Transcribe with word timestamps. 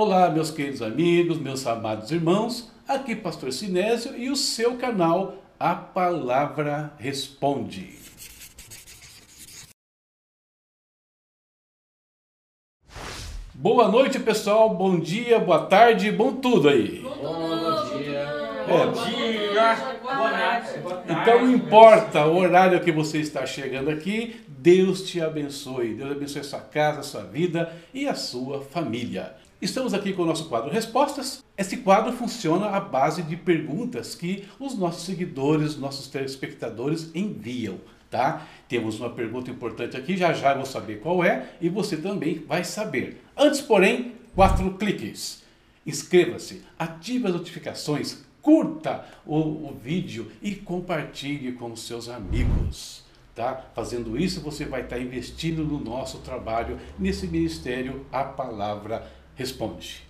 Olá, 0.00 0.30
meus 0.30 0.52
queridos 0.52 0.80
amigos, 0.80 1.38
meus 1.38 1.66
amados 1.66 2.12
irmãos, 2.12 2.70
aqui 2.86 3.16
Pastor 3.16 3.52
Sinésio 3.52 4.16
e 4.16 4.30
o 4.30 4.36
seu 4.36 4.76
canal 4.76 5.34
A 5.58 5.74
Palavra 5.74 6.92
Responde. 6.98 7.98
Boa 13.52 13.88
noite, 13.88 14.20
pessoal. 14.20 14.72
Bom 14.72 15.00
dia, 15.00 15.40
boa 15.40 15.66
tarde, 15.66 16.12
bom 16.12 16.32
tudo 16.32 16.68
aí. 16.68 17.00
Bom, 17.00 17.16
bom 17.18 17.98
dia. 17.98 18.18
É, 18.18 18.66
Bom 18.68 18.92
dia. 18.92 19.74
Boa 20.00 20.30
noite. 20.30 20.78
Boa 20.80 20.94
tarde. 20.94 21.12
Então 21.12 21.40
não 21.40 21.50
importa 21.50 22.24
o 22.24 22.36
horário 22.36 22.80
que 22.84 22.92
você 22.92 23.18
está 23.18 23.44
chegando 23.44 23.90
aqui, 23.90 24.40
Deus 24.46 25.02
te 25.10 25.20
abençoe. 25.20 25.94
Deus 25.94 26.12
abençoe 26.12 26.42
a 26.42 26.44
sua 26.44 26.60
casa, 26.60 27.00
a 27.00 27.02
sua 27.02 27.24
vida 27.24 27.72
e 27.92 28.06
a 28.06 28.14
sua 28.14 28.60
família. 28.60 29.34
Estamos 29.60 29.92
aqui 29.92 30.12
com 30.12 30.22
o 30.22 30.24
nosso 30.24 30.44
quadro 30.44 30.70
Respostas. 30.70 31.44
Esse 31.56 31.78
quadro 31.78 32.12
funciona 32.12 32.66
à 32.66 32.78
base 32.78 33.24
de 33.24 33.36
perguntas 33.36 34.14
que 34.14 34.44
os 34.56 34.78
nossos 34.78 35.02
seguidores, 35.02 35.76
nossos 35.76 36.06
telespectadores 36.06 37.10
enviam, 37.12 37.80
tá? 38.08 38.46
Temos 38.68 39.00
uma 39.00 39.10
pergunta 39.10 39.50
importante 39.50 39.96
aqui, 39.96 40.16
já 40.16 40.32
já 40.32 40.52
eu 40.52 40.58
vou 40.58 40.64
saber 40.64 41.00
qual 41.00 41.24
é 41.24 41.54
e 41.60 41.68
você 41.68 41.96
também 41.96 42.38
vai 42.46 42.62
saber. 42.62 43.20
Antes, 43.36 43.60
porém, 43.60 44.12
quatro 44.32 44.74
cliques. 44.74 45.42
Inscreva-se, 45.84 46.62
ative 46.78 47.26
as 47.26 47.32
notificações, 47.32 48.24
curta 48.40 49.06
o, 49.26 49.36
o 49.36 49.76
vídeo 49.82 50.30
e 50.40 50.54
compartilhe 50.54 51.50
com 51.50 51.72
os 51.72 51.82
seus 51.82 52.08
amigos. 52.08 53.02
Tá? 53.34 53.66
Fazendo 53.74 54.18
isso, 54.18 54.40
você 54.40 54.64
vai 54.64 54.82
estar 54.82 54.98
investindo 54.98 55.62
no 55.62 55.78
nosso 55.78 56.18
trabalho, 56.18 56.78
nesse 56.98 57.26
ministério 57.26 58.04
A 58.10 58.24
Palavra 58.24 59.17
Responde. 59.38 60.02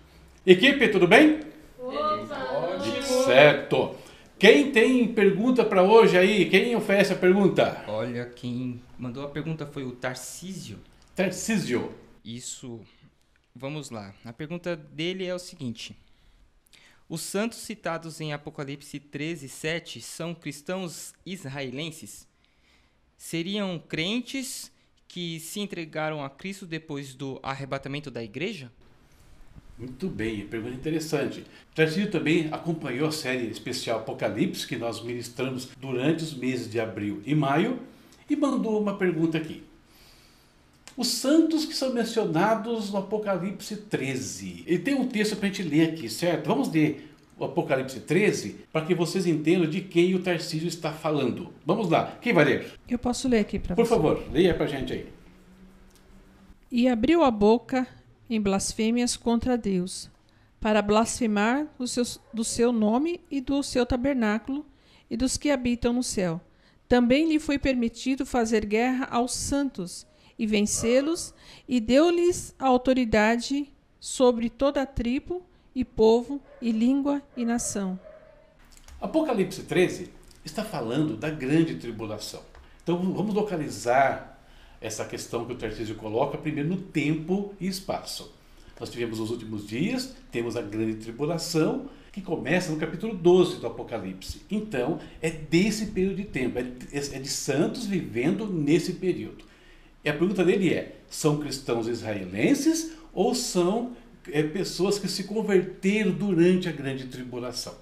Equipe, 0.46 0.88
tudo 0.88 1.06
bem? 1.06 1.40
Ótimo. 1.78 3.02
Certo. 3.26 3.94
Quem 4.38 4.72
tem 4.72 5.06
pergunta 5.12 5.62
para 5.66 5.82
hoje 5.82 6.16
aí? 6.16 6.48
Quem 6.48 6.74
oferece 6.74 7.12
a 7.12 7.16
pergunta? 7.16 7.84
Olha, 7.86 8.24
quem 8.24 8.80
mandou 8.98 9.22
a 9.22 9.28
pergunta 9.28 9.66
foi 9.66 9.84
o 9.84 9.92
Tarcísio. 9.92 10.78
Tarcísio. 11.14 11.94
Isso. 12.24 12.80
Vamos 13.54 13.90
lá. 13.90 14.14
A 14.24 14.32
pergunta 14.32 14.74
dele 14.74 15.26
é 15.26 15.34
o 15.34 15.38
seguinte: 15.38 15.94
Os 17.06 17.20
santos 17.20 17.58
citados 17.58 18.22
em 18.22 18.32
Apocalipse 18.32 18.98
13, 18.98 19.46
7 19.46 20.00
são 20.00 20.34
cristãos 20.34 21.12
israelenses? 21.26 22.26
Seriam 23.14 23.78
crentes 23.78 24.72
que 25.06 25.38
se 25.38 25.60
entregaram 25.60 26.24
a 26.24 26.30
Cristo 26.30 26.64
depois 26.64 27.12
do 27.14 27.38
arrebatamento 27.42 28.10
da 28.10 28.24
igreja? 28.24 28.72
Muito 29.78 30.08
bem, 30.08 30.44
pergunta 30.46 30.74
interessante. 30.74 31.44
Tarcísio 31.72 32.10
também 32.10 32.48
acompanhou 32.50 33.08
a 33.08 33.12
série 33.12 33.46
especial 33.46 34.00
Apocalipse 34.00 34.66
que 34.66 34.76
nós 34.76 35.02
ministramos 35.04 35.68
durante 35.80 36.24
os 36.24 36.34
meses 36.34 36.68
de 36.68 36.80
abril 36.80 37.22
e 37.24 37.32
maio 37.34 37.78
e 38.28 38.34
mandou 38.34 38.80
uma 38.80 38.96
pergunta 38.96 39.38
aqui. 39.38 39.62
Os 40.96 41.06
santos 41.06 41.64
que 41.64 41.76
são 41.76 41.94
mencionados 41.94 42.90
no 42.90 42.98
Apocalipse 42.98 43.76
13. 43.76 44.64
E 44.66 44.78
tem 44.78 44.94
um 44.94 45.06
texto 45.06 45.36
para 45.36 45.48
a 45.48 45.52
gente 45.52 45.62
ler 45.62 45.90
aqui, 45.90 46.10
certo? 46.10 46.48
Vamos 46.48 46.72
ler 46.72 47.08
o 47.38 47.44
Apocalipse 47.44 48.00
13 48.00 48.56
para 48.72 48.84
que 48.84 48.96
vocês 48.96 49.26
entendam 49.26 49.70
de 49.70 49.80
quem 49.80 50.12
o 50.16 50.18
Tarcísio 50.20 50.66
está 50.66 50.92
falando. 50.92 51.52
Vamos 51.64 51.88
lá, 51.88 52.18
quem 52.20 52.32
vai 52.32 52.44
ler? 52.44 52.72
Eu 52.88 52.98
posso 52.98 53.28
ler 53.28 53.38
aqui 53.38 53.60
para 53.60 53.76
Por 53.76 53.84
você. 53.86 53.94
favor, 53.94 54.24
leia 54.32 54.54
para 54.54 54.64
a 54.64 54.68
gente 54.68 54.92
aí. 54.92 55.06
E 56.70 56.88
abriu 56.88 57.22
a 57.22 57.30
boca 57.30 57.86
em 58.28 58.40
blasfêmias 58.40 59.16
contra 59.16 59.56
Deus, 59.56 60.10
para 60.60 60.82
blasfemar 60.82 61.66
do 61.78 61.86
seu, 61.86 62.04
do 62.32 62.44
seu 62.44 62.72
nome 62.72 63.20
e 63.30 63.40
do 63.40 63.62
seu 63.62 63.86
tabernáculo 63.86 64.66
e 65.10 65.16
dos 65.16 65.36
que 65.36 65.50
habitam 65.50 65.92
no 65.92 66.02
céu. 66.02 66.40
Também 66.88 67.28
lhe 67.28 67.38
foi 67.38 67.58
permitido 67.58 68.24
fazer 68.24 68.64
guerra 68.64 69.06
aos 69.10 69.32
santos 69.34 70.06
e 70.38 70.46
vencê-los, 70.46 71.34
e 71.68 71.80
deu-lhes 71.80 72.54
autoridade 72.58 73.72
sobre 73.98 74.48
toda 74.48 74.82
a 74.82 74.86
tribo 74.86 75.42
e 75.74 75.84
povo 75.84 76.40
e 76.62 76.70
língua 76.70 77.20
e 77.36 77.44
nação. 77.44 77.98
Apocalipse 79.00 79.64
13 79.64 80.10
está 80.44 80.64
falando 80.64 81.16
da 81.16 81.28
grande 81.28 81.76
tribulação. 81.76 82.42
Então 82.82 82.96
vamos 83.12 83.34
localizar 83.34 84.37
essa 84.80 85.04
questão 85.04 85.44
que 85.44 85.52
o 85.52 85.56
Tarcísio 85.56 85.94
coloca 85.96 86.38
primeiro 86.38 86.68
no 86.68 86.76
tempo 86.76 87.54
e 87.60 87.66
espaço. 87.66 88.32
Nós 88.78 88.90
tivemos 88.90 89.18
os 89.18 89.30
últimos 89.30 89.66
dias, 89.66 90.14
temos 90.30 90.56
a 90.56 90.62
grande 90.62 90.94
tribulação, 90.94 91.88
que 92.12 92.22
começa 92.22 92.70
no 92.70 92.78
capítulo 92.78 93.14
12 93.14 93.56
do 93.56 93.66
Apocalipse. 93.66 94.42
Então, 94.50 94.98
é 95.20 95.30
desse 95.30 95.86
período 95.86 96.16
de 96.16 96.24
tempo, 96.24 96.58
é 96.58 96.62
de, 96.62 97.14
é 97.14 97.18
de 97.18 97.28
santos 97.28 97.86
vivendo 97.86 98.46
nesse 98.46 98.94
período. 98.94 99.44
E 100.04 100.08
a 100.08 100.14
pergunta 100.14 100.44
dele 100.44 100.72
é: 100.72 100.96
são 101.08 101.38
cristãos 101.38 101.86
israelenses 101.86 102.92
ou 103.12 103.34
são 103.34 103.92
é, 104.30 104.42
pessoas 104.42 104.98
que 104.98 105.08
se 105.08 105.24
converteram 105.24 106.12
durante 106.12 106.68
a 106.68 106.72
grande 106.72 107.06
tribulação? 107.06 107.74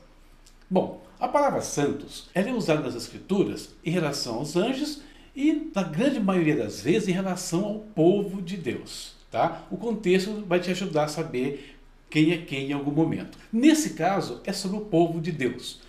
Bom, 0.68 1.04
a 1.20 1.28
palavra 1.28 1.60
santos 1.60 2.28
ela 2.34 2.50
é 2.50 2.52
usada 2.52 2.82
nas 2.82 2.94
escrituras 2.94 3.70
em 3.84 3.90
relação 3.90 4.36
aos 4.36 4.56
anjos 4.56 5.02
e, 5.36 5.70
na 5.74 5.82
grande 5.82 6.18
maioria 6.18 6.56
das 6.56 6.80
vezes, 6.80 7.08
em 7.08 7.12
relação 7.12 7.64
ao 7.64 7.78
povo 7.80 8.40
de 8.40 8.56
Deus. 8.56 9.14
Tá? 9.30 9.66
O 9.70 9.76
contexto 9.76 10.42
vai 10.46 10.58
te 10.58 10.70
ajudar 10.70 11.04
a 11.04 11.08
saber 11.08 11.76
quem 12.08 12.32
é 12.32 12.38
quem 12.38 12.70
em 12.70 12.72
algum 12.72 12.90
momento. 12.90 13.38
Nesse 13.52 13.90
caso, 13.90 14.40
é 14.44 14.52
sobre 14.52 14.78
o 14.78 14.86
povo 14.86 15.20
de 15.20 15.30
Deus. 15.30 15.82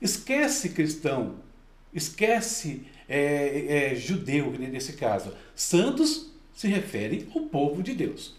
Esquece 0.00 0.70
cristão, 0.70 1.36
esquece 1.92 2.84
é, 3.06 3.90
é, 3.90 3.94
judeu, 3.94 4.52
nesse 4.52 4.94
caso. 4.94 5.32
Santos 5.54 6.32
se 6.54 6.66
refere 6.68 7.28
ao 7.34 7.42
povo 7.42 7.82
de 7.82 7.94
Deus. 7.94 8.34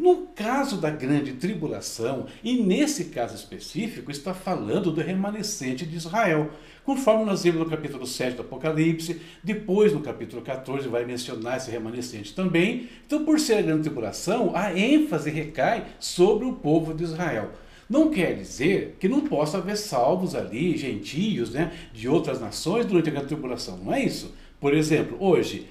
No 0.00 0.28
caso 0.34 0.78
da 0.78 0.88
grande 0.88 1.34
tribulação, 1.34 2.24
e 2.42 2.54
nesse 2.62 3.10
caso 3.10 3.34
específico, 3.34 4.10
está 4.10 4.32
falando 4.32 4.90
do 4.90 5.02
remanescente 5.02 5.84
de 5.84 5.94
Israel. 5.94 6.52
Conforme 6.86 7.26
nós 7.26 7.42
vimos 7.42 7.60
no 7.60 7.68
capítulo 7.68 8.06
7 8.06 8.36
do 8.36 8.40
Apocalipse, 8.40 9.20
depois 9.44 9.92
no 9.92 10.00
capítulo 10.00 10.40
14 10.40 10.88
vai 10.88 11.04
mencionar 11.04 11.58
esse 11.58 11.70
remanescente 11.70 12.34
também. 12.34 12.88
Então, 13.06 13.26
por 13.26 13.38
ser 13.38 13.58
a 13.58 13.60
grande 13.62 13.82
tribulação, 13.82 14.56
a 14.56 14.74
ênfase 14.74 15.28
recai 15.28 15.84
sobre 15.98 16.46
o 16.46 16.54
povo 16.54 16.94
de 16.94 17.04
Israel. 17.04 17.50
Não 17.86 18.08
quer 18.08 18.34
dizer 18.36 18.96
que 18.98 19.06
não 19.06 19.20
possa 19.20 19.58
haver 19.58 19.76
salvos 19.76 20.34
ali, 20.34 20.78
gentios, 20.78 21.50
né, 21.50 21.74
de 21.92 22.08
outras 22.08 22.40
nações 22.40 22.86
durante 22.86 23.10
a 23.10 23.12
grande 23.12 23.28
tribulação. 23.28 23.76
Não 23.76 23.92
é 23.92 24.02
isso. 24.02 24.34
Por 24.58 24.72
exemplo, 24.72 25.18
hoje, 25.20 25.66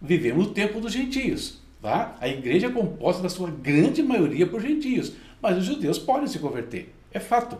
vivemos 0.00 0.46
o 0.46 0.50
tempo 0.50 0.80
dos 0.80 0.92
gentios. 0.92 1.63
Tá? 1.84 2.16
A 2.18 2.26
igreja 2.26 2.68
é 2.68 2.70
composta 2.70 3.22
da 3.22 3.28
sua 3.28 3.50
grande 3.50 4.02
maioria 4.02 4.46
por 4.46 4.58
gentios, 4.58 5.12
mas 5.42 5.58
os 5.58 5.66
judeus 5.66 5.98
podem 5.98 6.26
se 6.26 6.38
converter. 6.38 6.94
É 7.12 7.20
fato. 7.20 7.58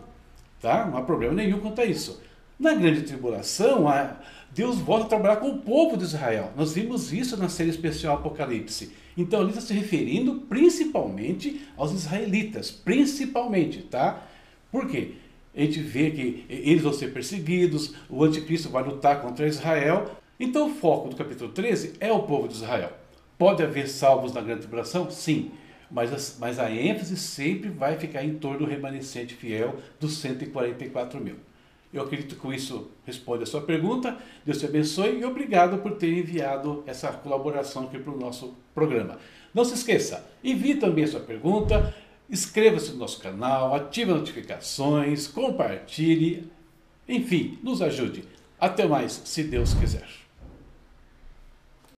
Tá? 0.59 0.83
Não 0.87 0.97
há 0.97 1.03
problema 1.03 1.35
nenhum 1.35 1.59
quanto 1.59 1.79
a 1.79 1.85
isso. 1.85 2.19
Na 2.59 2.73
grande 2.73 3.03
tribulação, 3.03 3.85
Deus 4.51 4.79
volta 4.79 5.05
a 5.05 5.09
trabalhar 5.09 5.35
com 5.35 5.49
o 5.49 5.59
povo 5.59 5.95
de 5.95 6.05
Israel. 6.05 6.51
Nós 6.57 6.73
vimos 6.73 7.13
isso 7.13 7.37
na 7.37 7.49
série 7.49 7.69
especial 7.69 8.15
Apocalipse. 8.15 8.93
Então 9.15 9.41
ele 9.41 9.49
está 9.49 9.61
se 9.61 9.75
referindo 9.75 10.41
principalmente 10.49 11.61
aos 11.77 11.91
israelitas, 11.91 12.71
principalmente, 12.71 13.83
tá? 13.83 14.23
Por 14.71 14.89
quê? 14.89 15.11
A 15.55 15.61
gente 15.61 15.81
vê 15.81 16.09
que 16.09 16.45
eles 16.49 16.81
vão 16.81 16.93
ser 16.93 17.13
perseguidos, 17.13 17.93
o 18.09 18.23
anticristo 18.23 18.69
vai 18.69 18.83
lutar 18.83 19.21
contra 19.21 19.45
Israel. 19.45 20.15
Então 20.39 20.71
o 20.71 20.73
foco 20.73 21.09
do 21.09 21.15
capítulo 21.15 21.51
13 21.51 21.93
é 21.99 22.11
o 22.11 22.23
povo 22.23 22.47
de 22.47 22.55
Israel. 22.55 23.04
Pode 23.37 23.63
haver 23.63 23.87
salvos 23.87 24.33
na 24.33 24.41
grande 24.41 24.61
tribulação? 24.61 25.09
Sim. 25.09 25.51
Mas 25.89 26.11
a, 26.11 26.39
mas 26.39 26.59
a 26.59 26.71
ênfase 26.71 27.15
sempre 27.17 27.69
vai 27.69 27.97
ficar 27.97 28.23
em 28.23 28.35
torno 28.35 28.59
do 28.59 28.65
remanescente 28.65 29.35
fiel 29.35 29.75
dos 29.99 30.17
144 30.17 31.19
mil. 31.19 31.35
Eu 31.93 32.03
acredito 32.03 32.35
que 32.35 32.41
com 32.41 32.53
isso 32.53 32.91
responde 33.05 33.43
a 33.43 33.45
sua 33.45 33.61
pergunta. 33.61 34.17
Deus 34.45 34.59
te 34.59 34.65
abençoe 34.65 35.19
e 35.19 35.25
obrigado 35.25 35.77
por 35.77 35.93
ter 35.93 36.11
enviado 36.11 36.83
essa 36.85 37.09
colaboração 37.09 37.85
aqui 37.85 37.97
para 37.97 38.11
o 38.11 38.19
nosso 38.19 38.53
programa. 38.73 39.17
Não 39.53 39.63
se 39.63 39.75
esqueça, 39.75 40.25
envie 40.43 40.75
também 40.75 41.05
a 41.05 41.07
sua 41.07 41.21
pergunta, 41.21 41.95
inscreva-se 42.29 42.91
no 42.91 42.97
nosso 42.97 43.21
canal, 43.21 43.73
ative 43.73 44.11
as 44.11 44.17
notificações, 44.17 45.27
compartilhe, 45.27 46.51
enfim, 47.07 47.57
nos 47.63 47.81
ajude. 47.81 48.25
Até 48.59 48.85
mais, 48.85 49.21
se 49.23 49.43
Deus 49.43 49.73
quiser. 49.73 50.24